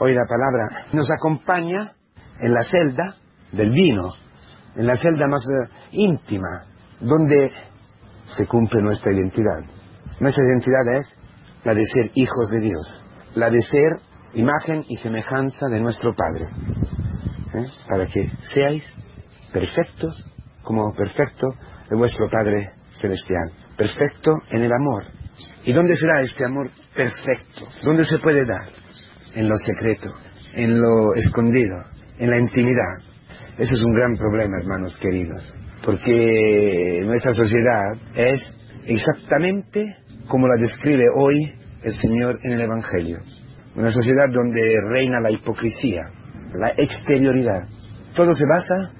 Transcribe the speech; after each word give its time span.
hoy 0.00 0.14
la 0.14 0.26
palabra, 0.26 0.86
nos 0.92 1.10
acompaña 1.10 1.92
en 2.40 2.52
la 2.52 2.62
celda 2.64 3.16
del 3.52 3.70
vino, 3.70 4.02
en 4.76 4.86
la 4.86 4.96
celda 4.96 5.26
más 5.26 5.42
eh, 5.42 5.68
íntima, 5.92 6.64
donde 7.00 7.50
se 8.36 8.46
cumple 8.46 8.82
nuestra 8.82 9.12
identidad. 9.12 9.60
Nuestra 10.20 10.44
identidad 10.44 11.00
es 11.00 11.18
la 11.64 11.74
de 11.74 11.84
ser 11.86 12.10
hijos 12.14 12.50
de 12.50 12.60
Dios, 12.60 13.04
la 13.34 13.50
de 13.50 13.60
ser 13.60 13.92
imagen 14.34 14.84
y 14.88 14.96
semejanza 14.96 15.66
de 15.68 15.80
nuestro 15.80 16.14
Padre, 16.14 16.48
¿eh? 17.54 17.66
para 17.88 18.06
que 18.06 18.30
seáis 18.54 18.82
perfectos 19.52 20.16
como 20.62 20.92
perfecto 20.94 21.48
de 21.90 21.96
vuestro 21.96 22.28
Padre 22.30 22.72
Celestial, 23.00 23.50
perfecto 23.76 24.32
en 24.50 24.62
el 24.62 24.72
amor. 24.72 25.04
¿Y 25.64 25.72
dónde 25.72 25.96
será 25.96 26.20
este 26.20 26.44
amor 26.44 26.70
perfecto? 26.94 27.66
¿Dónde 27.84 28.04
se 28.04 28.18
puede 28.18 28.44
dar? 28.44 28.81
En 29.34 29.48
lo 29.48 29.54
secreto, 29.56 30.10
en 30.54 30.80
lo 30.80 31.14
escondido, 31.14 31.76
en 32.18 32.30
la 32.30 32.38
intimidad. 32.38 32.98
Ese 33.58 33.74
es 33.74 33.82
un 33.82 33.94
gran 33.94 34.14
problema, 34.14 34.58
hermanos 34.60 34.96
queridos, 35.00 35.42
porque 35.84 37.00
nuestra 37.04 37.32
sociedad 37.32 37.92
es 38.14 38.40
exactamente 38.86 39.96
como 40.28 40.46
la 40.48 40.60
describe 40.60 41.04
hoy 41.16 41.52
el 41.82 41.92
Señor 41.94 42.38
en 42.42 42.52
el 42.52 42.60
Evangelio. 42.62 43.18
Una 43.74 43.90
sociedad 43.90 44.28
donde 44.30 44.80
reina 44.90 45.20
la 45.20 45.30
hipocresía, 45.30 46.02
la 46.54 46.68
exterioridad. 46.76 47.68
Todo 48.14 48.34
se 48.34 48.44
basa 48.46 48.92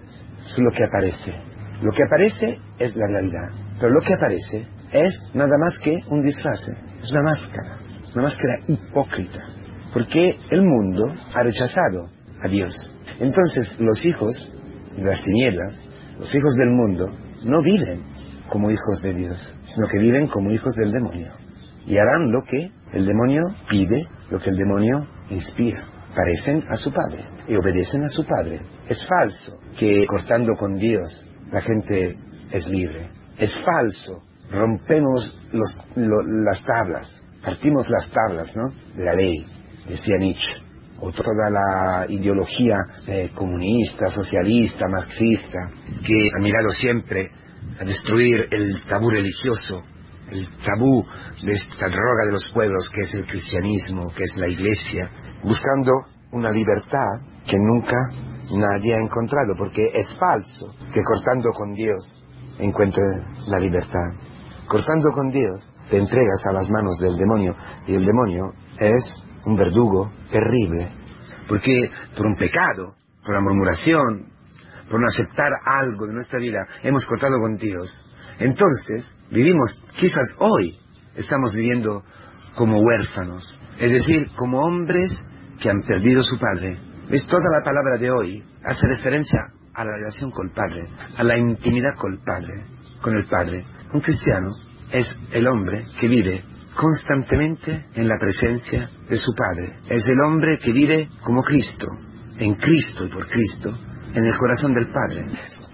en 0.57 0.65
lo 0.65 0.71
que 0.71 0.85
aparece. 0.85 1.35
Lo 1.83 1.91
que 1.91 2.05
aparece 2.05 2.59
es 2.79 2.97
la 2.97 3.07
realidad, 3.09 3.49
pero 3.79 3.93
lo 3.93 4.01
que 4.01 4.15
aparece 4.15 4.67
es 4.93 5.19
nada 5.35 5.57
más 5.59 5.79
que 5.79 5.97
un 6.09 6.23
disfraz, 6.23 6.61
es 7.03 7.11
una 7.11 7.23
máscara, 7.23 7.79
una 8.15 8.23
máscara 8.25 8.59
hipócrita, 8.69 9.41
porque 9.93 10.37
el 10.51 10.63
mundo 10.63 11.05
ha 11.35 11.43
rechazado 11.43 12.09
a 12.43 12.49
Dios. 12.49 12.75
Entonces 13.21 13.79
los 13.79 14.05
hijos 14.05 14.53
de 14.97 15.05
las 15.05 15.23
tinieblas, 15.23 15.79
los 16.19 16.35
hijos 16.35 16.55
del 16.57 16.71
mundo, 16.71 17.07
no 17.45 17.63
viven 17.63 18.03
como 18.51 18.71
hijos 18.71 19.03
de 19.03 19.15
Dios, 19.15 19.55
sino 19.65 19.87
que 19.89 19.99
viven 19.99 20.27
como 20.27 20.51
hijos 20.51 20.75
del 20.77 20.93
demonio. 20.93 21.33
Y 21.87 21.97
harán 21.97 22.31
lo 22.31 22.43
que 22.43 22.71
el 22.93 23.07
demonio 23.07 23.43
pide, 23.69 24.07
lo 24.31 24.39
que 24.39 24.51
el 24.51 24.57
demonio 24.57 25.07
inspira. 25.31 25.81
Parecen 26.15 26.63
a 26.69 26.77
su 26.77 26.93
padre 26.93 27.25
y 27.49 27.57
obedecen 27.57 28.05
a 28.05 28.09
su 28.09 28.25
padre. 28.27 28.61
Es 28.87 28.99
falso 29.07 29.59
que 29.79 30.07
cortando 30.07 30.53
con 30.59 30.75
Dios 30.75 31.27
la 31.51 31.63
gente 31.63 32.17
es 32.51 32.69
libre. 32.69 33.11
Es 33.39 33.53
falso. 33.65 34.23
Rompemos 34.51 35.35
las 35.55 36.63
tablas, 36.65 37.09
partimos 37.43 37.87
las 37.89 38.11
tablas 38.11 38.55
¿no? 38.55 38.71
la 39.03 39.15
ley, 39.15 39.47
decía 39.89 40.19
Nietzsche 40.19 40.63
o 41.01 41.11
toda 41.11 41.51
la 41.51 42.07
ideología 42.09 42.77
eh, 43.09 43.31
comunista, 43.35 44.09
socialista, 44.09 44.87
marxista, 44.89 45.59
que 46.07 46.29
ha 46.37 46.41
mirado 46.41 46.71
siempre 46.71 47.29
a 47.81 47.85
destruir 47.85 48.47
el 48.51 48.81
tabú 48.89 49.11
religioso, 49.11 49.83
el 50.31 50.47
tabú 50.65 51.05
de 51.43 51.55
esta 51.55 51.89
droga 51.89 52.27
de 52.27 52.33
los 52.33 52.53
pueblos 52.53 52.89
que 52.95 53.03
es 53.03 53.15
el 53.15 53.27
cristianismo, 53.27 54.11
que 54.17 54.23
es 54.23 54.37
la 54.37 54.47
iglesia, 54.47 55.11
buscando 55.43 55.93
una 56.31 56.53
libertad 56.53 57.21
que 57.47 57.57
nunca 57.59 57.97
nadie 58.53 58.95
ha 58.95 59.01
encontrado, 59.01 59.55
porque 59.59 59.91
es 59.93 60.07
falso 60.19 60.73
que 60.95 61.03
cortando 61.03 61.51
con 61.51 61.73
Dios 61.73 62.15
encuentre 62.59 63.03
la 63.49 63.59
libertad. 63.59 64.15
Cortando 64.69 65.11
con 65.13 65.31
Dios 65.31 65.69
te 65.91 65.99
entregas 65.99 66.47
a 66.47 66.53
las 66.53 66.71
manos 66.71 66.97
del 66.99 67.17
demonio 67.17 67.57
y 67.87 67.95
el 67.95 68.07
demonio 68.07 68.53
es 68.79 69.23
un 69.47 69.57
verdugo 69.57 70.13
terrible, 70.31 70.91
porque 71.49 71.91
por 72.17 72.27
un 72.27 72.37
pecado, 72.37 72.95
por 73.25 73.35
la 73.35 73.41
murmuración, 73.41 74.27
por 74.91 75.01
no 75.01 75.07
aceptar 75.07 75.53
algo 75.65 76.07
de 76.07 76.15
nuestra 76.15 76.39
vida, 76.39 76.67
hemos 76.83 77.05
cortado 77.07 77.39
con 77.41 77.57
Dios. 77.57 77.89
Entonces, 78.39 79.17
vivimos, 79.31 79.83
quizás 79.97 80.29
hoy, 80.39 80.79
estamos 81.15 81.55
viviendo 81.55 82.03
como 82.57 82.81
huérfanos, 82.81 83.61
es 83.79 83.93
decir, 83.93 84.27
como 84.37 84.61
hombres 84.61 85.13
que 85.61 85.71
han 85.71 85.81
perdido 85.83 86.23
su 86.23 86.39
padre. 86.39 86.79
¿Ves? 87.09 87.27
Toda 87.27 87.45
la 87.59 87.65
palabra 87.65 87.99
de 87.99 88.11
hoy 88.11 88.45
hace 88.65 88.87
referencia 88.87 89.41
a 89.75 89.85
la 89.85 89.93
relación 89.97 90.31
con 90.31 90.49
el 90.49 90.53
Padre, 90.53 90.89
a 91.17 91.23
la 91.23 91.37
intimidad 91.37 91.95
con 91.99 92.13
el 92.13 92.19
Padre, 92.21 92.65
con 93.01 93.17
el 93.17 93.27
Padre. 93.27 93.65
Un 93.93 94.01
cristiano 94.01 94.49
es 94.91 95.07
el 95.31 95.47
hombre 95.47 95.85
que 96.01 96.09
vive 96.09 96.45
constantemente 96.77 97.87
en 97.95 98.09
la 98.09 98.19
presencia 98.19 98.89
de 99.09 99.17
su 99.17 99.33
Padre. 99.35 99.79
Es 99.89 100.07
el 100.07 100.21
hombre 100.21 100.59
que 100.59 100.73
vive 100.73 101.09
como 101.23 101.43
Cristo, 101.43 101.87
en 102.39 102.55
Cristo 102.55 103.07
y 103.07 103.09
por 103.09 103.29
Cristo, 103.29 103.71
en 104.15 104.25
el 104.25 104.39
corazón 104.39 104.75
del 104.75 104.89
Padre. 104.89 105.25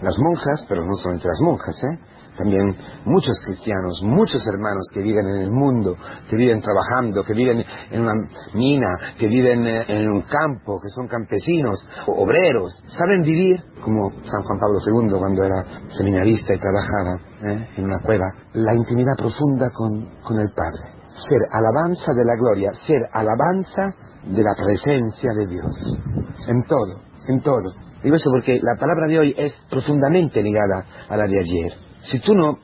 Las 0.00 0.16
monjas, 0.18 0.66
pero 0.68 0.84
no 0.84 0.94
solamente 0.94 1.26
las 1.26 1.40
monjas, 1.42 1.76
¿eh? 1.84 2.18
también 2.38 2.74
muchos 3.04 3.36
cristianos, 3.44 4.00
muchos 4.04 4.46
hermanos 4.46 4.88
que 4.94 5.02
viven 5.02 5.26
en 5.26 5.42
el 5.42 5.50
mundo, 5.50 5.96
que 6.30 6.36
viven 6.36 6.62
trabajando, 6.62 7.24
que 7.24 7.34
viven 7.34 7.64
en 7.90 8.00
una 8.00 8.14
mina, 8.54 9.14
que 9.18 9.26
viven 9.26 9.66
eh, 9.66 9.84
en 9.88 10.08
un 10.08 10.22
campo, 10.22 10.78
que 10.80 10.88
son 10.94 11.08
campesinos, 11.08 11.76
obreros, 12.06 12.72
saben 12.86 13.22
vivir 13.22 13.60
como 13.82 14.10
San 14.22 14.42
Juan 14.42 14.60
Pablo 14.60 14.78
II 14.86 15.18
cuando 15.18 15.42
era 15.42 15.64
seminarista 15.90 16.54
y 16.54 16.58
trabajaba 16.58 17.14
¿eh? 17.42 17.68
en 17.76 17.84
una 17.84 17.98
cueva, 18.00 18.26
la 18.52 18.74
intimidad 18.74 19.16
profunda 19.18 19.68
con, 19.70 20.20
con 20.22 20.38
el 20.38 20.48
Padre. 20.54 20.94
Ser 21.08 21.40
alabanza 21.50 22.12
de 22.14 22.24
la 22.24 22.36
gloria, 22.36 22.70
ser 22.86 23.02
alabanza 23.12 23.90
de 24.24 24.42
la 24.42 24.54
presencia 24.54 25.30
de 25.34 25.46
Dios. 25.48 25.98
En 26.46 26.62
todo, 26.64 27.00
en 27.28 27.40
todo. 27.40 27.87
Digo 28.02 28.16
eso 28.16 28.30
porque 28.30 28.60
la 28.62 28.78
palabra 28.78 29.06
de 29.08 29.18
hoy 29.18 29.34
es 29.36 29.52
profundamente 29.70 30.42
ligada 30.42 30.84
a 31.08 31.16
la 31.16 31.24
de 31.24 31.40
ayer 31.40 31.88
si 32.00 32.20
tú 32.20 32.34
no, 32.34 32.58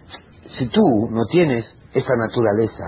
si 0.47 0.69
tú 0.69 0.83
no 1.11 1.25
tienes 1.31 1.65
esta 1.93 2.15
naturaleza, 2.17 2.85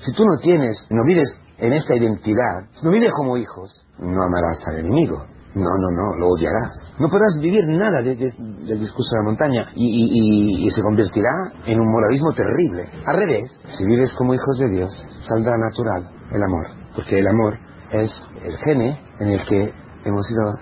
si 0.00 0.12
tú 0.12 0.24
no 0.24 0.38
tienes, 0.38 0.86
no 0.90 1.04
vives 1.04 1.28
en 1.58 1.72
esta 1.72 1.94
identidad, 1.94 2.68
si 2.72 2.86
no 2.86 2.92
vives 2.92 3.12
como 3.16 3.36
hijos, 3.36 3.86
no 3.98 4.22
amarás 4.22 4.66
al 4.68 4.80
enemigo. 4.80 5.24
No, 5.54 5.68
no, 5.68 5.90
no, 5.90 6.18
lo 6.18 6.28
odiarás. 6.28 6.94
No 6.98 7.10
podrás 7.10 7.38
vivir 7.38 7.62
nada 7.66 8.00
del 8.00 8.16
discurso 8.16 9.10
de 9.12 9.18
la 9.18 9.22
montaña 9.22 9.68
y, 9.74 10.66
se 10.70 10.80
convertirá 10.80 11.28
en 11.66 11.78
un 11.78 11.92
moralismo 11.92 12.32
terrible. 12.32 12.88
Al 13.04 13.16
revés, 13.18 13.52
si 13.76 13.84
vives 13.84 14.14
como 14.14 14.32
hijos 14.32 14.58
de 14.60 14.76
Dios, 14.76 15.04
saldrá 15.28 15.58
natural 15.58 16.08
el 16.30 16.42
amor, 16.42 16.68
porque 16.94 17.18
el 17.18 17.28
amor 17.28 17.58
es 17.90 18.10
el 18.42 18.56
gene 18.64 18.98
en 19.20 19.28
el 19.28 19.44
que 19.44 19.74
hemos 20.04 20.26
sido 20.26 20.54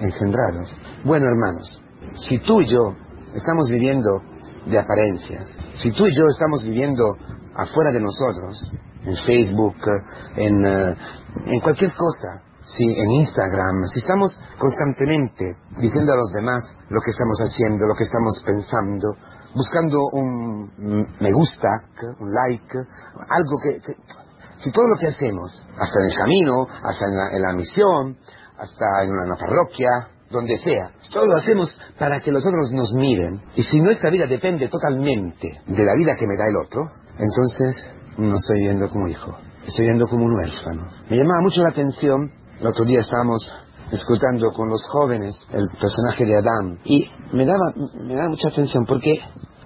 engendrados. 0.00 0.80
Bueno, 1.04 1.26
hermanos, 1.26 1.82
si 2.28 2.38
tú 2.40 2.60
y 2.60 2.70
yo 2.70 2.94
estamos 3.34 3.68
viviendo 3.68 4.22
de 4.66 4.78
apariencias. 4.78 5.48
Si 5.74 5.90
tú 5.92 6.06
y 6.06 6.16
yo 6.16 6.24
estamos 6.28 6.62
viviendo 6.62 7.16
afuera 7.54 7.92
de 7.92 8.00
nosotros, 8.00 8.70
en 9.04 9.16
Facebook, 9.24 9.76
en, 10.36 10.66
eh, 10.66 10.96
en 11.46 11.60
cualquier 11.60 11.92
cosa, 11.94 12.42
si 12.64 12.84
en 12.84 13.10
Instagram, 13.10 13.82
si 13.94 14.00
estamos 14.00 14.38
constantemente 14.58 15.56
diciendo 15.78 16.12
a 16.12 16.16
los 16.16 16.30
demás 16.34 16.62
lo 16.90 17.00
que 17.00 17.10
estamos 17.10 17.38
haciendo, 17.40 17.86
lo 17.86 17.94
que 17.94 18.04
estamos 18.04 18.42
pensando, 18.44 19.08
buscando 19.54 19.98
un 20.12 21.08
me 21.20 21.32
gusta, 21.32 21.68
un 22.20 22.28
like, 22.30 22.76
algo 22.76 23.58
que, 23.62 23.80
si 24.58 24.70
todo 24.70 24.86
lo 24.88 24.98
que 24.98 25.06
hacemos, 25.06 25.50
hasta 25.78 26.00
en 26.00 26.10
el 26.10 26.16
camino, 26.16 26.66
hasta 26.82 27.06
en 27.06 27.16
la, 27.16 27.36
en 27.36 27.42
la 27.42 27.52
misión, 27.54 28.18
hasta 28.58 29.04
en 29.04 29.10
una 29.10 29.36
parroquia, 29.38 29.88
donde 30.30 30.56
sea. 30.58 30.90
Todo 31.12 31.26
lo 31.26 31.36
hacemos 31.36 31.78
para 31.98 32.20
que 32.20 32.30
los 32.30 32.44
otros 32.44 32.70
nos 32.72 32.92
miren. 32.94 33.40
Y 33.54 33.62
si 33.62 33.80
nuestra 33.80 34.10
vida 34.10 34.26
depende 34.26 34.68
totalmente 34.68 35.48
de 35.66 35.84
la 35.84 35.94
vida 35.96 36.16
que 36.18 36.26
me 36.26 36.36
da 36.36 36.44
el 36.48 36.66
otro, 36.66 36.82
entonces 37.18 37.94
no 38.18 38.34
estoy 38.36 38.60
viendo 38.60 38.88
como 38.90 39.08
hijo, 39.08 39.38
estoy 39.66 39.86
viendo 39.86 40.06
como 40.06 40.24
un 40.24 40.36
huérfano. 40.36 40.86
Me 41.08 41.16
llamaba 41.16 41.40
mucho 41.42 41.62
la 41.62 41.70
atención, 41.70 42.30
el 42.60 42.66
otro 42.66 42.84
día 42.84 43.00
estábamos 43.00 43.50
escuchando 43.92 44.52
con 44.52 44.68
los 44.68 44.84
jóvenes 44.90 45.34
el 45.50 45.66
personaje 45.80 46.26
de 46.26 46.36
Adán 46.36 46.78
y 46.84 47.06
me 47.32 47.46
daba, 47.46 47.72
me 48.04 48.14
daba 48.14 48.28
mucha 48.28 48.48
atención 48.48 48.84
porque 48.86 49.14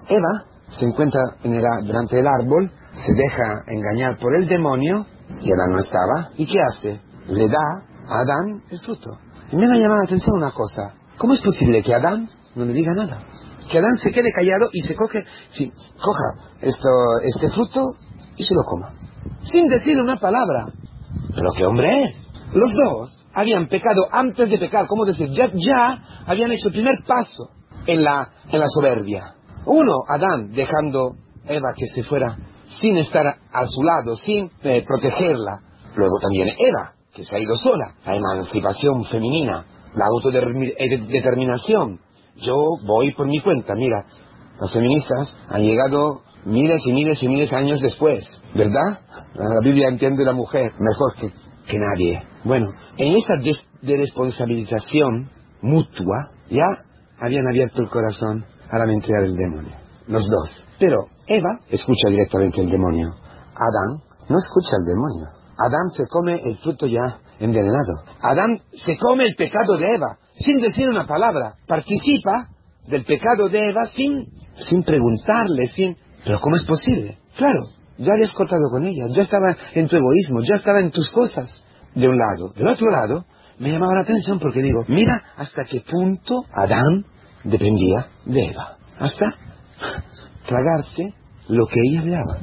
Eva 0.09 0.45
se 0.79 0.85
encuentra 0.85 1.21
en 1.43 1.55
el, 1.55 1.63
del 1.63 2.27
árbol, 2.27 2.71
se 2.95 3.13
deja 3.15 3.65
engañar 3.67 4.19
por 4.19 4.35
el 4.35 4.47
demonio 4.47 5.07
y 5.41 5.53
Adán 5.53 5.71
no 5.73 5.79
estaba. 5.79 6.31
¿Y 6.37 6.47
qué 6.47 6.61
hace? 6.61 7.01
Le 7.29 7.49
da 7.49 7.92
Adán 8.07 8.63
el 8.71 8.79
fruto. 8.81 9.19
Y 9.51 9.57
me 9.57 9.65
ha 9.65 9.75
llamado 9.75 10.01
la 10.01 10.07
atención 10.07 10.37
una 10.37 10.53
cosa. 10.53 10.95
¿Cómo 11.19 11.35
es 11.35 11.43
posible 11.43 11.83
que 11.83 11.95
Adán 11.95 12.29
no 12.55 12.65
le 12.65 12.73
diga 12.73 12.93
nada? 12.95 13.23
Que 13.71 13.79
Adán 13.79 13.97
se 13.99 14.11
quede 14.11 14.33
callado 14.33 14.69
y 14.73 14.81
se 14.83 14.95
coge, 14.95 15.25
sí, 15.51 15.71
coja 15.71 16.57
esto, 16.61 16.89
este 17.25 17.51
fruto 17.51 17.81
y 18.37 18.43
se 18.43 18.55
lo 18.55 18.63
coma. 18.65 18.95
Sin 19.43 19.69
decir 19.69 20.01
una 20.01 20.17
palabra. 20.17 20.67
Pero 21.35 21.51
qué 21.57 21.65
hombre 21.65 22.05
es. 22.05 22.27
Los 22.53 22.73
dos 22.75 23.27
habían 23.35 23.69
pecado 23.69 24.03
antes 24.11 24.49
de 24.49 24.59
pecar, 24.59 24.87
¿cómo 24.87 25.05
decir? 25.05 25.31
Ya, 25.31 25.51
ya 25.55 26.25
habían 26.27 26.51
hecho 26.53 26.69
el 26.69 26.75
primer 26.75 26.95
paso 27.07 27.51
en 27.87 28.03
la, 28.03 28.29
en 28.51 28.61
la 28.61 28.67
soberbia. 28.69 29.35
Uno, 29.65 29.93
Adán, 30.09 30.51
dejando 30.51 31.17
Eva 31.45 31.73
que 31.77 31.87
se 31.95 32.03
fuera 32.03 32.37
sin 32.81 32.97
estar 32.97 33.27
a 33.27 33.67
su 33.67 33.83
lado, 33.83 34.17
sin 34.17 34.51
eh, 34.63 34.85
protegerla. 34.87 35.61
Luego 35.95 36.19
también 36.21 36.49
Eva, 36.59 36.93
que 37.15 37.25
se 37.25 37.37
ha 37.37 37.39
ido 37.39 37.57
sola, 37.57 37.95
la 38.05 38.17
emancipación 38.17 39.05
femenina, 39.05 39.67
la 39.95 40.07
autodeterminación. 40.07 42.01
Yo 42.37 42.57
voy 42.87 43.13
por 43.13 43.27
mi 43.27 43.41
cuenta, 43.41 43.75
mira, 43.75 44.05
las 44.59 44.73
feministas 44.73 45.37
han 45.49 45.63
llegado 45.63 46.23
miles 46.45 46.81
y 46.87 46.93
miles 46.93 47.23
y 47.23 47.29
miles 47.29 47.51
de 47.51 47.57
años 47.57 47.81
después, 47.81 48.25
¿verdad? 48.55 49.01
La 49.35 49.61
Biblia 49.63 49.89
entiende 49.89 50.25
la 50.25 50.33
mujer 50.33 50.73
mejor 50.79 51.15
que, 51.19 51.29
que 51.69 51.79
nadie. 51.79 52.23
Bueno, 52.45 52.67
en 52.97 53.17
esa 53.17 53.35
desresponsabilización 53.83 55.31
mutua 55.61 56.31
ya 56.51 56.65
habían 57.21 57.47
abierto 57.49 57.83
el 57.83 57.89
corazón 57.89 58.45
a 58.71 58.79
la 58.79 58.87
mentira 58.87 59.23
del 59.23 59.37
demonio, 59.37 59.77
los 60.09 60.27
dos. 60.29 60.67
Pero 60.79 61.07
Eva 61.27 61.61
escucha 61.69 62.09
directamente 62.09 62.61
el 62.63 62.71
demonio. 62.71 63.09
Adán 63.55 64.03
no 64.29 64.39
escucha 64.39 64.77
al 64.77 64.85
demonio. 64.85 65.42
Adán 65.59 65.89
se 65.97 66.05
come 66.09 66.41
el 66.45 66.57
fruto 66.59 66.87
ya 66.87 67.21
envenenado. 67.39 68.05
Adán 68.23 68.59
se 68.73 68.97
come 68.97 69.25
el 69.25 69.35
pecado 69.35 69.77
de 69.77 69.87
Eva 69.95 70.19
sin 70.35 70.61
decir 70.61 70.89
una 70.89 71.07
palabra. 71.07 71.55
Participa 71.67 72.49
del 72.89 73.05
pecado 73.05 73.49
de 73.49 73.71
Eva 73.71 73.87
sin, 73.95 74.27
sin 74.69 74.83
preguntarle, 74.83 75.67
sin... 75.69 75.97
Pero 76.25 76.41
¿cómo 76.41 76.57
es 76.57 76.65
posible? 76.65 77.19
Claro, 77.37 77.61
ya 77.99 78.13
habías 78.15 78.33
cortado 78.33 78.63
con 78.71 78.85
ella, 78.85 79.07
ya 79.15 79.23
estaba 79.23 79.57
en 79.75 79.89
tu 79.89 79.97
egoísmo, 79.97 80.41
ya 80.43 80.57
estaba 80.57 80.81
en 80.81 80.91
tus 80.91 81.11
cosas. 81.11 81.51
De 81.95 82.09
un 82.09 82.17
lado. 82.17 82.55
Del 82.55 82.69
otro 82.69 82.91
lado, 82.91 83.27
me 83.59 83.71
llamaba 83.71 83.97
la 83.97 84.03
atención 84.03 84.39
porque 84.39 84.63
digo, 84.63 84.83
mira 84.89 85.23
hasta 85.37 85.65
qué 85.65 85.83
punto 85.83 86.43
Adán 86.55 87.05
dependía 87.45 88.07
de 88.25 88.47
Eva. 88.47 88.77
Hasta 88.99 89.35
tragarse 90.47 91.15
lo 91.49 91.67
que 91.67 91.81
ella 91.89 92.01
hablaba, 92.01 92.39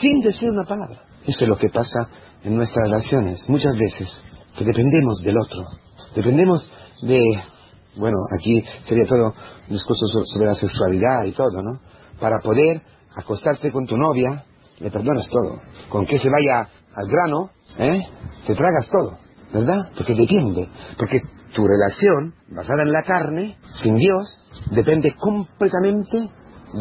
sin 0.00 0.20
decir 0.20 0.50
una 0.50 0.64
palabra. 0.64 1.01
Eso 1.26 1.44
es 1.44 1.48
lo 1.48 1.56
que 1.56 1.68
pasa 1.68 2.08
en 2.42 2.56
nuestras 2.56 2.88
relaciones, 2.88 3.48
muchas 3.48 3.76
veces, 3.76 4.10
que 4.56 4.64
dependemos 4.64 5.22
del 5.22 5.36
otro, 5.38 5.64
dependemos 6.14 6.68
de, 7.02 7.20
bueno, 7.96 8.16
aquí 8.38 8.62
sería 8.88 9.06
todo 9.06 9.34
un 9.68 9.72
discurso 9.72 10.06
sobre 10.24 10.46
la 10.46 10.54
sexualidad 10.54 11.24
y 11.24 11.32
todo, 11.32 11.62
¿no? 11.62 11.80
Para 12.20 12.38
poder 12.42 12.82
acostarte 13.16 13.70
con 13.70 13.86
tu 13.86 13.96
novia, 13.96 14.44
le 14.78 14.90
perdonas 14.90 15.28
todo. 15.28 15.60
Con 15.90 16.06
que 16.06 16.18
se 16.18 16.28
vaya 16.28 16.68
al 16.94 17.08
grano, 17.08 17.50
¿eh? 17.78 18.06
Te 18.46 18.54
tragas 18.54 18.88
todo, 18.88 19.18
¿verdad? 19.52 19.90
Porque 19.96 20.14
depende, 20.14 20.68
porque 20.98 21.20
tu 21.54 21.66
relación, 21.66 22.34
basada 22.48 22.82
en 22.82 22.92
la 22.92 23.02
carne, 23.02 23.56
sin 23.82 23.96
Dios, 23.96 24.26
depende 24.70 25.14
completamente 25.16 26.30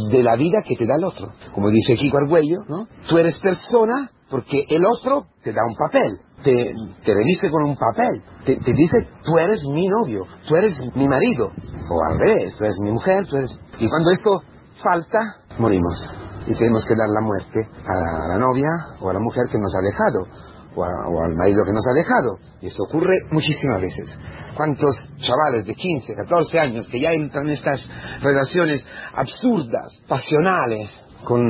de 0.09 0.23
la 0.23 0.35
vida 0.35 0.61
que 0.65 0.75
te 0.75 0.85
da 0.85 0.95
el 0.97 1.03
otro. 1.03 1.27
Como 1.53 1.69
dice 1.69 1.95
Kiko 1.95 2.17
Argüello, 2.17 2.59
¿no? 2.67 2.87
Tú 3.07 3.17
eres 3.17 3.37
persona 3.39 4.09
porque 4.31 4.63
el 4.69 4.83
otro 4.85 5.25
te 5.43 5.51
da 5.51 5.61
un 5.67 5.75
papel, 5.75 6.17
te, 6.43 6.73
te 7.03 7.49
con 7.51 7.63
un 7.63 7.75
papel, 7.75 8.23
te, 8.45 8.55
dice 8.73 9.07
tú 9.23 9.37
eres 9.37 9.61
mi 9.65 9.87
novio, 9.87 10.25
tú 10.47 10.55
eres 10.55 10.73
mi 10.95 11.07
marido, 11.07 11.51
o 11.51 12.11
al 12.11 12.19
revés, 12.19 12.55
tú 12.57 12.63
eres 12.63 12.77
mi 12.81 12.91
mujer, 12.91 13.27
tú 13.27 13.35
eres... 13.35 13.51
Y 13.77 13.89
cuando 13.89 14.11
esto 14.11 14.41
falta, 14.81 15.19
morimos. 15.59 15.99
Y 16.47 16.55
tenemos 16.55 16.83
que 16.87 16.95
dar 16.95 17.09
la 17.09 17.21
muerte 17.21 17.59
a 17.85 18.27
la 18.29 18.39
novia 18.39 18.69
o 19.01 19.09
a 19.09 19.13
la 19.13 19.19
mujer 19.19 19.43
que 19.51 19.59
nos 19.59 19.75
ha 19.75 19.81
dejado 19.81 20.51
o, 20.75 20.83
al 20.83 21.35
marido 21.35 21.63
que 21.65 21.73
nos 21.73 21.85
ha 21.87 21.93
dejado. 21.93 22.37
Y 22.61 22.67
esto 22.67 22.83
ocurre 22.83 23.17
muchísimas 23.31 23.81
veces. 23.81 24.17
¿Cuántos 24.55 24.95
chavales 25.17 25.65
de 25.65 25.73
15, 25.73 26.13
14 26.15 26.59
años 26.59 26.87
que 26.89 26.99
ya 26.99 27.11
entran 27.11 27.47
en 27.47 27.53
estas 27.53 27.79
relaciones 28.21 28.85
absurdas, 29.13 29.93
pasionales, 30.07 30.89
con, 31.23 31.41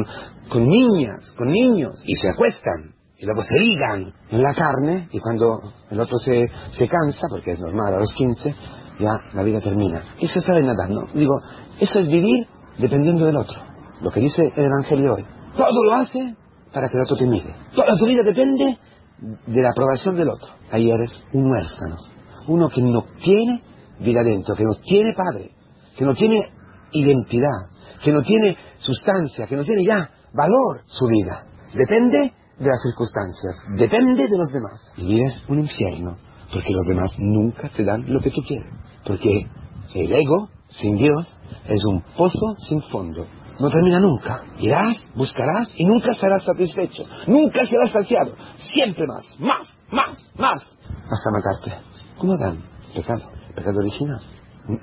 con 0.49 0.63
niñas, 0.63 1.33
con 1.37 1.49
niños, 1.51 2.01
y 2.05 2.15
se 2.15 2.29
acuestan? 2.29 2.95
Y 3.17 3.25
luego 3.25 3.43
se 3.43 3.59
ligan 3.59 4.13
en 4.29 4.41
la 4.41 4.53
carne, 4.53 5.07
y 5.11 5.19
cuando 5.19 5.59
el 5.89 5.99
otro 5.99 6.17
se, 6.17 6.47
se 6.71 6.87
cansa, 6.87 7.27
porque 7.29 7.51
es 7.51 7.59
normal 7.59 7.93
a 7.93 7.99
los 7.99 8.13
15, 8.13 8.55
ya 8.99 9.11
la 9.33 9.43
vida 9.43 9.59
termina. 9.59 10.01
Eso 10.19 10.39
está 10.39 10.57
en 10.57 10.65
nada, 10.65 10.87
¿no? 10.87 11.01
Digo, 11.13 11.39
eso 11.79 11.99
es 11.99 12.07
vivir 12.07 12.47
dependiendo 12.77 13.25
del 13.25 13.37
otro. 13.37 13.59
Lo 14.01 14.09
que 14.09 14.19
dice 14.19 14.51
el 14.55 14.65
Evangelio 14.65 15.15
hoy. 15.15 15.25
Todo 15.55 15.83
lo 15.85 15.93
hace 15.93 16.35
para 16.73 16.87
que 16.87 16.97
el 16.97 17.03
otro 17.03 17.17
te 17.17 17.27
mire. 17.27 17.55
Toda 17.75 17.95
tu 17.97 18.05
vida 18.05 18.23
depende 18.23 18.77
de 19.45 19.61
la 19.61 19.69
aprobación 19.69 20.15
del 20.15 20.29
otro. 20.29 20.49
Ahí 20.71 20.89
eres 20.89 21.11
un 21.33 21.51
huérfano. 21.51 21.95
Uno 22.47 22.69
que 22.69 22.81
no 22.81 23.05
tiene 23.23 23.61
vida 23.99 24.23
dentro, 24.23 24.55
que 24.55 24.63
no 24.63 24.73
tiene 24.83 25.13
padre, 25.13 25.51
que 25.95 26.05
no 26.05 26.15
tiene 26.15 26.41
identidad, 26.91 27.69
que 28.03 28.11
no 28.11 28.23
tiene 28.23 28.57
sustancia, 28.81 29.47
que 29.47 29.55
no 29.55 29.63
tiene 29.63 29.83
ya 29.85 30.09
valor 30.33 30.81
su 30.85 31.05
vida. 31.07 31.45
Depende 31.73 32.33
de 32.57 32.67
las 32.67 32.81
circunstancias, 32.83 33.55
depende 33.77 34.27
de 34.27 34.37
los 34.37 34.51
demás. 34.51 34.93
Y 34.97 35.07
vives 35.15 35.43
un 35.47 35.59
infierno, 35.59 36.17
porque 36.51 36.71
los 36.71 36.85
demás 36.87 37.15
nunca 37.17 37.69
te 37.69 37.83
dan 37.83 38.05
lo 38.11 38.19
que 38.19 38.29
tú 38.29 38.41
quieres. 38.47 38.71
Porque 39.05 39.47
el 39.95 40.11
ego, 40.11 40.49
sin 40.69 40.95
Dios, 40.95 41.37
es 41.65 41.83
un 41.85 42.01
pozo 42.15 42.55
sin 42.67 42.81
fondo 42.83 43.25
no 43.61 43.69
termina 43.69 43.99
nunca. 43.99 44.43
Irás, 44.57 44.97
buscarás 45.15 45.71
y 45.77 45.85
nunca 45.85 46.13
serás 46.15 46.43
satisfecho. 46.43 47.03
Nunca 47.27 47.65
serás 47.65 47.91
saciado. 47.91 48.33
Siempre 48.73 49.05
más, 49.07 49.23
más, 49.39 49.67
más, 49.91 50.17
más. 50.37 50.63
Hasta 50.87 51.31
matarte. 51.31 51.85
¿Cómo 52.17 52.35
dan? 52.37 52.63
Pecado. 52.93 53.23
Pecado 53.55 53.77
original. 53.79 54.21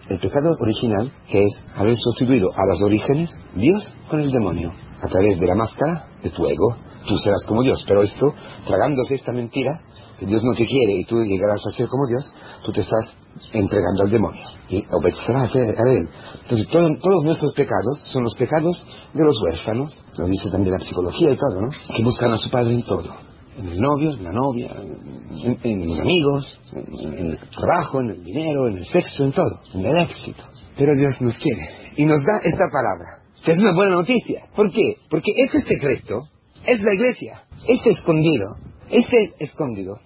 El 0.09 0.19
pecado 0.19 0.51
original, 0.61 1.13
que 1.29 1.45
es 1.45 1.53
haber 1.77 1.97
sustituido 1.97 2.49
a 2.55 2.67
los 2.69 2.83
orígenes 2.83 3.31
Dios 3.55 3.95
con 4.11 4.21
el 4.21 4.31
demonio, 4.31 4.73
a 5.01 5.07
través 5.07 5.39
de 5.39 5.47
la 5.47 5.55
máscara 5.55 6.09
de 6.23 6.31
tu 6.31 6.47
ego. 6.47 6.77
Tú 7.07 7.17
serás 7.19 7.45
como 7.47 7.63
Dios, 7.63 7.85
pero 7.87 8.03
esto, 8.03 8.35
tragándose 8.67 9.15
esta 9.15 9.33
mentira, 9.33 9.81
que 10.19 10.27
Dios 10.27 10.43
no 10.43 10.53
te 10.53 10.67
quiere 10.67 10.95
y 10.95 11.05
tú 11.05 11.17
llegarás 11.25 11.65
a 11.65 11.71
ser 11.71 11.87
como 11.87 12.07
Dios, 12.09 12.35
tú 12.65 12.73
te 12.73 12.81
estás 12.81 13.15
entregando 13.53 14.03
al 14.03 14.11
demonio 14.11 14.43
y 14.69 14.85
obedecerás 14.91 15.55
a 15.55 15.61
él. 15.61 16.09
Entonces 16.43 16.69
todos 16.69 17.25
nuestros 17.25 17.55
pecados 17.55 18.01
son 18.13 18.25
los 18.25 18.35
pecados 18.35 18.85
de 19.15 19.25
los 19.25 19.41
huérfanos, 19.41 19.97
lo 20.19 20.27
dice 20.27 20.51
también 20.51 20.75
la 20.79 20.85
psicología 20.85 21.31
y 21.31 21.37
todo, 21.37 21.63
¿no? 21.63 21.69
Que 21.97 22.03
buscan 22.03 22.33
a 22.33 22.37
su 22.37 22.51
padre 22.51 22.75
en 22.75 22.83
todo. 22.83 23.15
En 23.59 23.67
el 23.67 23.81
novio, 23.81 24.11
en 24.13 24.25
la 24.25 24.33
novia, 24.33 24.71
en, 24.77 25.89
los 25.89 26.01
amigos, 26.01 26.61
en, 26.73 27.19
en, 27.19 27.27
el 27.33 27.39
trabajo, 27.51 28.01
en 28.01 28.11
el 28.11 28.25
dinero, 28.25 28.69
en 28.69 28.79
el 28.79 28.85
sexo, 28.87 29.25
en 29.25 29.33
todo, 29.33 29.61
en 29.75 29.85
el 29.85 29.99
éxito. 29.99 30.45
Pero 30.77 30.95
Dios 30.95 31.21
nos 31.21 31.37
quiere 31.39 31.69
y 31.97 32.05
nos 32.05 32.19
da 32.19 32.39
esta 32.45 32.67
palabra, 32.71 33.25
que 33.45 33.53
es 33.53 33.59
una 33.59 33.75
buena 33.75 33.97
noticia. 33.97 34.45
¿Por 34.55 34.71
qué? 34.71 34.95
Porque 35.11 35.33
ese 35.37 35.61
secreto 35.61 36.29
es 36.65 36.81
la 36.81 36.95
iglesia, 36.95 37.43
ese 37.67 37.91
escondido, 37.91 38.57
ese 38.91 39.35
escondido 39.41 39.99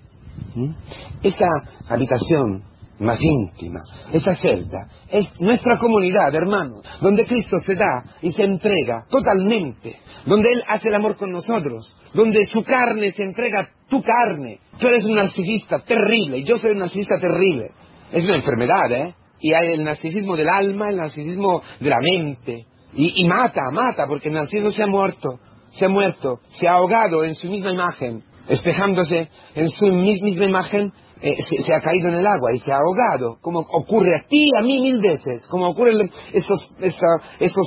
esta 1.23 1.47
habitación 1.89 2.65
más 2.99 3.19
íntima, 3.21 3.81
esta 4.13 4.35
celda, 4.37 4.87
es 5.09 5.29
nuestra 5.41 5.79
comunidad, 5.79 6.35
hermanos, 6.35 6.83
donde 7.01 7.27
Cristo 7.27 7.59
se 7.61 7.75
da 7.75 8.05
y 8.21 8.33
se 8.33 8.45
entrega 8.45 9.05
totalmente, 9.09 9.97
donde 10.27 10.51
Él 10.53 10.63
hace 10.69 10.89
el 10.89 10.95
amor 10.95 11.17
con 11.17 11.31
nosotros, 11.31 11.97
donde 12.15 12.41
su 12.47 12.63
carne 12.63 13.13
se 13.13 13.25
entrega 13.25 13.69
tu 13.89 14.03
carne. 14.03 14.61
Tú 14.79 14.89
eres 14.89 15.05
un 15.05 15.15
narcisista 15.15 15.81
terrible, 15.81 16.39
y 16.39 16.45
yo 16.45 16.59
soy 16.59 16.73
un 16.73 16.79
narcisista 16.79 17.19
terrible. 17.21 17.71
Es 18.13 18.25
una 18.25 18.37
enfermedad, 18.37 18.91
¿eh? 18.91 19.15
Y 19.41 19.53
hay 19.55 19.73
el 19.73 19.85
narcisismo 19.85 20.37
del 20.37 20.49
alma, 20.49 20.89
el 20.89 20.97
narcisismo 20.97 21.63
de 21.81 21.91
la 21.91 21.99
mente. 22.01 22.67
Y, 22.95 23.25
y 23.25 23.29
mata, 23.29 23.63
mata, 23.73 24.07
porque 24.07 24.29
el 24.29 24.35
narciso 24.35 24.71
se 24.71 24.83
ha 24.83 24.87
muerto, 24.87 25.41
se 25.73 25.87
ha 25.87 25.89
muerto, 25.89 26.41
se 26.51 26.69
ha 26.69 26.75
ahogado 26.75 27.25
en 27.25 27.35
su 27.35 27.49
misma 27.49 27.71
imagen 27.71 28.23
espejándose 28.49 29.29
en 29.55 29.71
su 29.71 29.87
misma 29.87 30.45
imagen, 30.45 30.93
eh, 31.23 31.37
se, 31.65 31.73
ha 31.73 31.81
caído 31.81 32.09
en 32.09 32.15
el 32.15 32.27
agua 32.27 32.53
y 32.53 32.59
se 32.59 32.73
ha 32.73 32.77
ahogado, 32.77 33.39
como 33.41 33.61
ocurre 33.61 34.17
a 34.17 34.27
ti 34.27 34.51
a 34.59 34.63
mí 34.63 34.81
mil 34.81 34.99
veces, 35.01 35.47
como 35.49 35.69
ocurren 35.69 36.11
estos, 36.33 36.69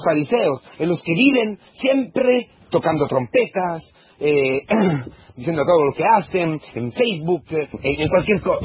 fariseos, 0.04 0.62
en 0.78 0.90
los 0.90 1.02
que 1.02 1.14
viven 1.14 1.58
siempre 1.74 2.48
tocando 2.70 3.08
trompetas, 3.08 3.84
eh, 4.20 4.60
diciendo 5.36 5.64
todo 5.66 5.86
lo 5.86 5.94
que 5.94 6.04
hacen, 6.04 6.60
en 6.74 6.92
Facebook, 6.92 7.44
eh, 7.50 7.70
en 7.82 8.10
cualquier 8.10 8.42
cosa. 8.42 8.60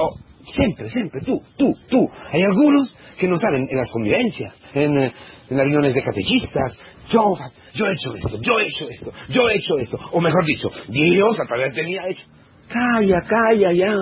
siempre, 0.44 0.88
siempre, 0.88 1.20
tú, 1.22 1.40
tú, 1.56 1.72
tú. 1.88 2.08
Hay 2.32 2.42
algunos 2.42 2.96
que 3.18 3.28
no 3.28 3.36
saben 3.36 3.68
en 3.70 3.76
las 3.76 3.90
convivencias, 3.90 4.54
en, 4.74 4.96
en 4.98 5.12
las 5.50 5.64
reuniones 5.64 5.94
de 5.94 6.02
catequistas, 6.02 6.80
yo, 7.10 7.34
yo 7.74 7.86
he 7.86 7.92
hecho 7.92 8.14
esto, 8.14 8.40
yo 8.40 8.58
he 8.58 8.66
hecho 8.66 8.88
esto, 8.88 9.12
yo 9.28 9.48
he 9.48 9.56
hecho 9.56 9.78
esto. 9.78 9.98
O 10.12 10.20
mejor 10.20 10.44
dicho, 10.46 10.68
Dios 10.88 11.40
a 11.40 11.46
través 11.46 11.74
de 11.74 11.84
mí 11.84 11.96
ha 11.96 12.08
hecho. 12.08 12.24
Calla, 12.72 13.20
calla 13.22 13.72
ya. 13.72 13.94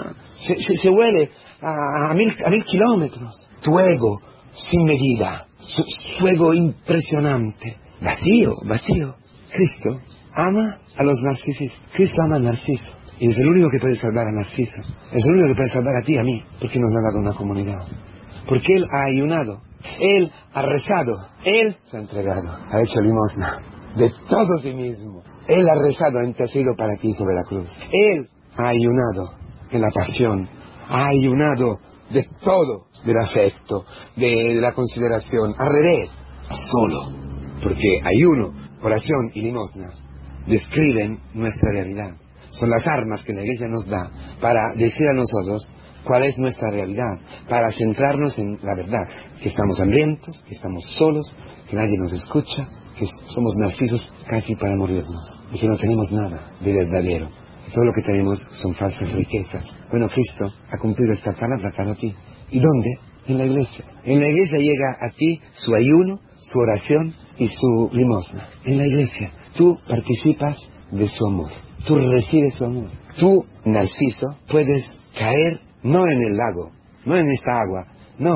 Se, 0.47 0.57
se, 0.57 0.91
huele 0.91 1.31
a, 1.61 2.15
mil, 2.15 2.33
a 2.45 2.51
mil 2.51 2.65
kilómetros. 2.65 3.49
Tu 3.63 3.79
ego 3.79 4.21
sin 4.53 4.85
medida, 4.85 5.47
su, 5.59 6.27
ego 6.27 6.55
impresionante. 6.55 7.77
Vacío, 8.01 8.55
vacío. 8.65 9.15
Cristo 9.51 10.01
ama 10.35 10.79
a 10.97 11.03
los 11.03 11.19
narcisistas. 11.23 11.81
Cristo 11.93 12.23
ama 12.23 12.37
a 12.37 12.41
Narciso. 12.41 12.93
Y 13.19 13.31
es 13.31 13.37
el 13.39 13.49
único 13.49 13.69
que 13.71 13.81
puede 13.81 13.97
salvar 13.97 14.27
a 14.29 14.33
Narciso. 14.33 14.83
Es 15.11 15.25
el 15.25 15.33
único 15.33 15.49
que 15.49 15.55
puede 15.57 15.71
salvar 15.71 15.97
a 16.01 16.05
ti 16.05 16.17
a 16.17 16.23
mí. 16.23 16.45
Porque 16.61 16.79
nos 16.79 16.93
ha 16.93 17.01
dado 17.01 17.19
una 17.19 17.35
comunidad. 17.35 17.81
Porque 18.47 18.75
Él 18.75 18.85
ha 18.85 19.11
ayunado 19.11 19.63
él 20.01 20.33
ha 20.53 20.63
rezado, 20.63 21.13
Él 21.45 21.77
se 21.91 21.97
ha 21.97 22.01
entregado, 22.01 22.51
ha 22.51 22.83
hecho 22.83 23.01
limosna 23.01 23.63
de 23.97 24.11
todo 24.29 24.59
sí 24.63 24.73
mismo. 24.75 25.23
Él 25.47 25.67
ha 25.69 25.75
rezado, 25.75 26.19
ha 26.19 26.25
intercedido 26.25 26.75
para 26.77 26.97
ti 26.97 27.13
sobre 27.13 27.35
la 27.35 27.45
cruz. 27.45 27.69
Él 27.91 28.29
ha 28.59 28.69
ayunado 28.69 29.35
en 29.71 29.81
la 29.81 29.89
pasión, 29.95 30.49
ha 30.89 31.07
ayunado 31.09 31.79
de 32.11 32.27
todo, 32.43 32.87
del 33.05 33.17
afecto, 33.19 33.85
de, 34.17 34.55
la 34.61 34.73
consideración, 34.73 35.55
al 35.57 35.73
revés, 35.73 36.11
solo, 36.71 37.13
porque 37.63 38.01
ayuno, 38.03 38.53
oración 38.83 39.31
y 39.35 39.43
limosna 39.43 39.91
describen 40.47 41.21
nuestra 41.35 41.73
realidad. 41.73 42.17
Son 42.51 42.71
las 42.71 42.87
armas 42.87 43.23
que 43.25 43.35
la 43.35 43.43
Iglesia 43.43 43.69
nos 43.69 43.87
da 43.87 44.11
para 44.41 44.61
decir 44.75 45.07
a 45.07 45.15
nosotros 45.15 45.71
cuál 46.05 46.25
es 46.25 46.39
nuestra 46.39 46.71
realidad, 46.71 47.21
para 47.49 47.71
centrarnos 47.71 48.39
en 48.39 48.59
la 48.63 48.75
verdad, 48.75 49.07
que 49.43 49.51
estamos 49.51 49.79
hambrientos, 49.81 50.43
que 50.49 50.55
estamos 50.55 50.83
solos, 50.97 51.37
que 51.69 51.77
nadie 51.77 51.99
nos 51.99 52.13
escucha, 52.13 52.67
que 52.99 53.07
somos 53.27 53.55
narcisos 53.59 54.13
casi 54.29 54.55
para 54.57 54.75
morirnos 54.77 55.43
y 55.53 55.59
que 55.59 55.69
no 55.69 55.77
tenemos 55.77 56.11
nada 56.11 56.51
de 56.61 56.73
verdadero. 56.73 57.29
Todo 57.73 57.85
lo 57.85 57.93
que 57.93 58.03
tenemos 58.03 58.39
son 58.63 58.75
falsas 58.75 59.13
riquezas. 59.13 59.65
Bueno, 59.91 60.09
Cristo 60.09 60.53
ha 60.71 60.79
cumplido 60.79 61.13
esta 61.13 61.33
palabra 61.33 61.71
para 61.77 61.95
ti. 61.95 62.15
¿Y 62.51 62.61
dónde? 62.61 62.91
En 63.27 63.39
la 63.39 63.45
iglesia. 63.45 63.85
En 64.05 64.21
la 64.21 64.29
iglesia 64.29 64.59
llega 64.59 64.97
a 65.01 65.11
ti 65.11 65.41
su 65.53 65.75
ayuno, 65.75 66.19
su 66.39 66.59
oración 66.59 67.15
y 67.39 67.49
su 67.49 67.91
limosna. 67.93 68.49
En 68.65 68.79
la 68.79 68.87
iglesia. 68.87 69.33
Tú 69.57 69.77
participas 69.87 70.57
de 70.91 71.07
su 71.09 71.27
amor. 71.27 71.51
Tú 71.87 71.97
recibes 71.97 72.55
su 72.55 72.65
amor. 72.65 72.91
Tú, 73.19 73.45
Narciso, 73.65 74.27
puedes 74.49 74.87
caer 75.19 75.61
no 75.83 76.05
en 76.07 76.23
el 76.23 76.37
lago, 76.37 76.71
no 77.05 77.17
en 77.17 77.31
esta 77.33 77.53
agua, 77.53 77.87
no, 78.19 78.35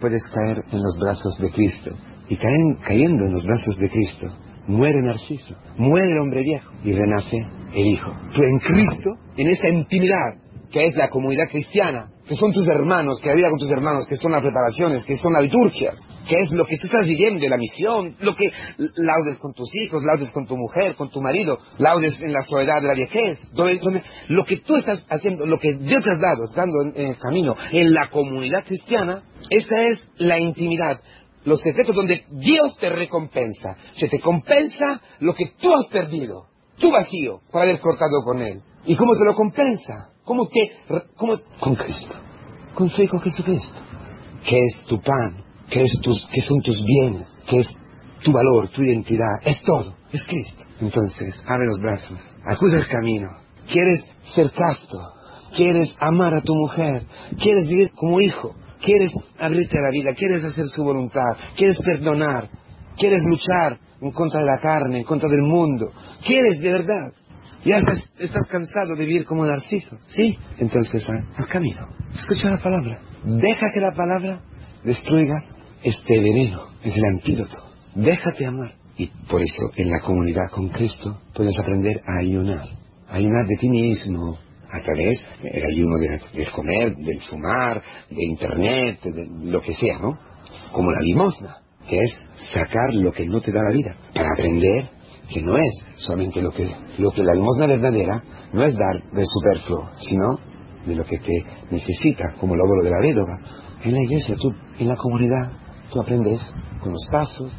puedes 0.00 0.22
caer 0.34 0.62
en 0.72 0.82
los 0.82 0.98
brazos 1.00 1.36
de 1.38 1.50
Cristo. 1.50 1.90
Y 2.28 2.36
caen, 2.36 2.78
cayendo 2.86 3.26
en 3.26 3.32
los 3.32 3.44
brazos 3.44 3.76
de 3.78 3.90
Cristo, 3.90 4.26
muere 4.66 5.02
Narciso, 5.02 5.56
muere 5.76 6.12
el 6.12 6.20
hombre 6.20 6.42
viejo 6.42 6.72
y 6.84 6.92
renace 6.92 7.38
el 7.74 7.86
Hijo. 7.86 8.10
Tú 8.34 8.42
en 8.42 8.58
Cristo, 8.58 9.10
en 9.36 9.48
esa 9.48 9.68
intimidad 9.68 10.40
que 10.70 10.86
es 10.86 10.94
la 10.94 11.08
comunidad 11.08 11.48
cristiana, 11.50 12.10
que 12.28 12.36
son 12.36 12.52
tus 12.52 12.68
hermanos, 12.68 13.18
que 13.20 13.34
vida 13.34 13.50
con 13.50 13.58
tus 13.58 13.70
hermanos, 13.72 14.06
que 14.08 14.14
son 14.14 14.30
las 14.30 14.40
preparaciones, 14.40 15.04
que 15.04 15.16
son 15.16 15.32
las 15.32 15.42
liturgias, 15.42 15.96
que 16.28 16.36
es 16.42 16.52
lo 16.52 16.64
que 16.64 16.76
tú 16.78 16.86
estás 16.86 17.06
viviendo, 17.06 17.44
la 17.48 17.56
misión, 17.56 18.14
lo 18.20 18.36
que 18.36 18.52
laudes 18.96 19.38
con 19.40 19.52
tus 19.52 19.68
hijos, 19.74 20.04
laudes 20.04 20.30
con 20.30 20.46
tu 20.46 20.56
mujer, 20.56 20.94
con 20.94 21.10
tu 21.10 21.20
marido, 21.20 21.58
laudes 21.78 22.22
en 22.22 22.32
la 22.32 22.42
soledad 22.42 22.80
de 22.82 22.86
la 22.86 22.94
viejez, 22.94 23.40
lo 24.28 24.44
que 24.44 24.58
tú 24.58 24.76
estás 24.76 25.04
haciendo, 25.10 25.44
lo 25.44 25.58
que 25.58 25.74
Dios 25.74 26.04
te 26.04 26.12
has 26.12 26.20
dado, 26.20 26.44
estando 26.44 26.82
en, 26.84 26.92
en 26.94 27.10
el 27.10 27.18
camino, 27.18 27.56
en 27.72 27.92
la 27.92 28.08
comunidad 28.10 28.64
cristiana, 28.64 29.24
esa 29.48 29.82
es 29.82 30.12
la 30.18 30.38
intimidad, 30.38 31.00
los 31.44 31.60
secretos 31.60 31.96
donde 31.96 32.26
Dios 32.30 32.76
te 32.78 32.90
recompensa. 32.90 33.76
Se 33.96 34.08
te 34.08 34.20
compensa 34.20 35.00
lo 35.18 35.34
que 35.34 35.46
tú 35.60 35.74
has 35.74 35.86
perdido, 35.86 36.49
tu 36.80 36.90
vacío, 36.90 37.40
por 37.50 37.62
haber 37.62 37.78
cortado 37.80 38.22
con 38.24 38.40
Él. 38.40 38.62
¿Y 38.84 38.96
cómo 38.96 39.14
te 39.14 39.24
lo 39.24 39.34
compensa? 39.34 40.10
¿Cómo 40.24 40.48
te...? 40.48 41.04
Cómo? 41.16 41.36
Con 41.60 41.74
Cristo, 41.76 42.14
con 42.74 42.88
su 42.88 43.02
Hijo 43.02 43.18
Jesucristo, 43.20 43.78
que 44.44 44.56
es 44.56 44.86
tu 44.86 45.00
pan, 45.00 45.44
que, 45.68 45.82
es 45.84 45.92
tus, 46.02 46.26
que 46.32 46.40
son 46.40 46.60
tus 46.62 46.82
bienes, 46.84 47.28
que 47.46 47.58
es 47.58 47.68
tu 48.24 48.32
valor, 48.32 48.68
tu 48.68 48.82
identidad, 48.82 49.34
es 49.44 49.62
todo, 49.62 49.94
es 50.12 50.24
Cristo. 50.24 50.64
Entonces, 50.80 51.34
abre 51.46 51.66
los 51.66 51.80
brazos, 51.80 52.18
acude 52.44 52.78
el 52.78 52.88
camino. 52.88 53.28
¿Quieres 53.70 54.04
ser 54.34 54.50
casto? 54.50 54.98
¿Quieres 55.54 55.94
amar 56.00 56.34
a 56.34 56.42
tu 56.42 56.54
mujer? 56.54 57.06
¿Quieres 57.38 57.68
vivir 57.68 57.92
como 57.94 58.20
hijo? 58.20 58.54
quieres 58.80 59.12
abrirte 59.38 59.78
a 59.78 59.82
la 59.82 59.90
vida, 59.90 60.14
quieres 60.14 60.44
hacer 60.44 60.66
su 60.68 60.82
voluntad, 60.82 61.36
quieres 61.56 61.78
perdonar, 61.78 62.48
quieres 62.96 63.22
luchar 63.28 63.78
en 64.00 64.10
contra 64.12 64.40
de 64.40 64.46
la 64.46 64.58
carne, 64.58 64.98
en 64.98 65.04
contra 65.04 65.28
del 65.28 65.42
mundo, 65.42 65.92
quieres 66.24 66.60
de 66.60 66.72
verdad. 66.72 67.12
Ya 67.62 67.76
estás, 68.18 68.48
cansado 68.48 68.96
de 68.96 69.04
vivir 69.04 69.26
como 69.26 69.44
Narciso, 69.44 69.98
¿sí? 70.08 70.38
Entonces, 70.58 71.06
al 71.08 71.46
camino, 71.46 71.88
escucha 72.14 72.50
la 72.50 72.58
palabra. 72.58 73.00
Deja 73.22 73.66
que 73.74 73.80
la 73.80 73.92
palabra 73.94 74.40
destruya 74.82 75.44
este 75.82 76.20
veneno, 76.20 76.62
es 76.82 76.96
el 76.96 77.04
antídoto. 77.04 77.56
Déjate 77.94 78.46
amar. 78.46 78.74
Y 78.96 79.08
por 79.28 79.42
eso, 79.42 79.70
en 79.76 79.90
la 79.90 80.00
comunidad 80.00 80.50
con 80.52 80.68
Cristo, 80.68 81.20
puedes 81.34 81.58
aprender 81.58 82.00
a 82.06 82.22
ayunar. 82.22 82.66
Ayunar 83.08 83.46
de 83.46 83.56
ti 83.60 83.68
mismo, 83.68 84.38
a 84.72 84.82
través 84.82 85.26
del 85.42 85.64
ayuno 85.64 85.96
del 86.32 86.50
comer, 86.52 86.96
del 86.96 87.20
fumar, 87.22 87.82
de 88.08 88.24
internet, 88.24 89.02
de 89.02 89.28
lo 89.50 89.60
que 89.60 89.74
sea, 89.74 89.98
¿no? 89.98 90.18
Como 90.72 90.92
la 90.92 91.00
limosna, 91.00 91.59
que 91.88 91.98
es 91.98 92.20
sacar 92.52 92.94
lo 92.94 93.12
que 93.12 93.26
no 93.26 93.40
te 93.40 93.52
da 93.52 93.62
la 93.62 93.72
vida, 93.72 93.96
para 94.14 94.28
aprender 94.28 94.90
que 95.32 95.42
no 95.42 95.56
es 95.56 95.84
solamente 95.96 96.42
lo 96.42 96.50
que, 96.50 96.68
lo 96.98 97.10
que 97.12 97.22
la 97.22 97.34
limosna 97.34 97.66
verdadera 97.66 98.22
no 98.52 98.62
es 98.62 98.74
dar 98.74 99.10
de 99.12 99.24
superfluo, 99.24 99.88
sino 99.98 100.38
de 100.86 100.94
lo 100.94 101.04
que 101.04 101.18
te 101.18 101.44
necesita, 101.70 102.34
como 102.38 102.54
el 102.54 102.60
óvulo 102.60 102.82
de 102.82 102.90
la 102.90 103.00
védova. 103.00 103.38
En 103.84 103.92
la 103.92 104.02
iglesia, 104.02 104.36
tú, 104.36 104.52
en 104.78 104.88
la 104.88 104.96
comunidad, 104.96 105.52
tú 105.92 106.00
aprendes 106.00 106.40
con 106.80 106.92
los 106.92 107.06
pasos 107.10 107.52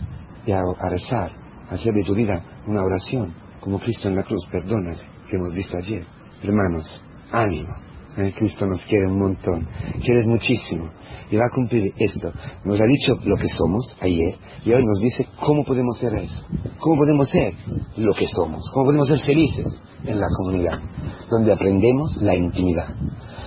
y 0.46 0.52
a, 0.52 0.62
rezar, 0.90 1.32
a 1.70 1.76
hacer 1.76 1.94
de 1.94 2.04
tu 2.04 2.14
vida 2.14 2.44
una 2.68 2.84
oración, 2.84 3.34
como 3.60 3.80
Cristo 3.80 4.10
en 4.10 4.16
la 4.16 4.24
cruz, 4.24 4.46
perdónale, 4.52 4.98
que 5.30 5.36
hemos 5.36 5.54
visto 5.54 5.78
ayer. 5.78 6.06
Hermanos, 6.44 7.04
ánimo. 7.32 7.74
Cristo 8.36 8.66
nos 8.66 8.84
quiere 8.84 9.06
un 9.06 9.20
montón, 9.20 9.68
quiere 10.04 10.26
muchísimo 10.26 10.92
y 11.32 11.38
va 11.38 11.46
a 11.46 11.56
cumplir 11.56 11.94
esto. 11.98 12.32
Nos 12.66 12.80
ha 12.80 12.86
dicho 12.86 13.16
lo 13.24 13.38
que 13.38 13.48
somos 13.48 13.98
ayer 14.02 14.36
y 14.66 14.74
hoy 14.74 14.86
nos 14.86 15.00
dice 15.02 15.26
cómo 15.40 15.64
podemos 15.64 15.98
ser 15.98 16.14
eso, 16.16 16.46
cómo 16.78 16.98
podemos 16.98 17.30
ser 17.30 17.54
lo 17.98 18.14
que 18.14 18.28
somos, 18.28 18.70
cómo 18.74 18.88
podemos 18.88 19.08
ser 19.08 19.20
felices 19.22 19.82
en 20.04 20.20
la 20.20 20.28
comunidad, 20.38 20.80
donde 21.30 21.54
aprendemos 21.54 22.18
la 22.22 22.36
intimidad. 22.36 22.90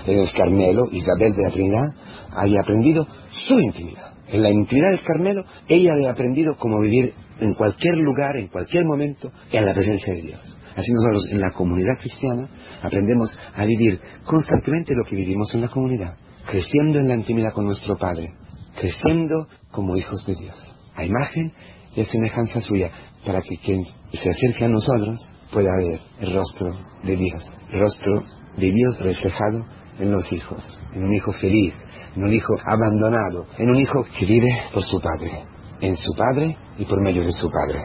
En 0.07 0.19
el 0.19 0.33
Carmelo, 0.33 0.85
Isabel 0.91 1.35
de 1.35 1.43
la 1.43 1.51
Trinidad 1.51 1.85
había 2.33 2.61
aprendido 2.61 3.07
su 3.29 3.55
intimidad. 3.61 4.15
En 4.29 4.43
la 4.43 4.51
intimidad 4.51 4.91
del 4.91 5.03
Carmelo, 5.03 5.43
ella 5.69 5.91
había 5.95 6.11
aprendido 6.11 6.55
cómo 6.59 6.81
vivir 6.81 7.13
en 7.41 7.55
cualquier 7.55 7.99
lugar, 7.99 8.37
en 8.37 8.49
cualquier 8.49 8.85
momento, 8.85 9.31
en 9.53 9.67
la 9.67 9.75
presencia 9.75 10.15
de 10.15 10.23
Dios. 10.23 10.59
Así 10.77 10.93
nosotros 10.93 11.29
en 11.31 11.41
la 11.41 11.53
comunidad 11.53 11.99
cristiana 12.01 12.49
aprendemos 12.83 13.31
a 13.55 13.65
vivir 13.65 14.01
constantemente 14.25 14.95
lo 14.95 15.05
que 15.05 15.17
vivimos 15.17 15.55
en 15.55 15.61
la 15.61 15.69
comunidad, 15.69 16.17
creciendo 16.47 16.99
en 16.99 17.09
la 17.09 17.15
intimidad 17.15 17.53
con 17.53 17.67
nuestro 17.67 17.97
Padre, 17.97 18.33
creciendo 18.79 19.47
como 19.71 19.97
hijos 19.97 20.25
de 20.27 20.35
Dios, 20.35 20.57
a 20.95 21.05
imagen 21.05 21.53
y 21.95 22.01
a 22.01 22.05
semejanza 22.05 22.61
suya, 22.61 22.91
para 23.25 23.41
que 23.41 23.57
quien 23.59 23.85
se 24.13 24.31
acerque 24.31 24.65
a 24.65 24.69
nosotros 24.69 25.29
pueda 25.53 25.71
ver 25.77 26.01
el 26.21 26.35
rostro 26.35 26.69
de 27.03 27.17
Dios, 27.17 27.51
el 27.73 27.81
rostro 27.81 28.23
de 28.57 28.73
Dios 28.73 29.01
reflejado 29.01 29.65
en 29.99 30.11
los 30.11 30.31
hijos, 30.33 30.63
en 30.93 31.05
un 31.05 31.15
hijo 31.15 31.33
feliz, 31.33 31.75
en 32.17 32.25
un 32.25 32.33
hijo 32.33 32.55
abandonado, 32.67 33.47
en 33.59 33.71
un 33.71 33.77
hijo 33.77 34.05
que 34.19 34.27
vive 34.27 34.51
por 34.73 34.83
su 34.83 35.01
Padre, 35.01 35.45
en 35.81 35.97
su 35.97 36.13
Padre 36.15 36.57
y 36.79 36.85
por 36.85 37.01
medio 37.03 37.25
de 37.25 37.33
su 37.33 37.49
Padre. 37.49 37.81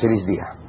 Feliz 0.00 0.26
día. 0.26 0.65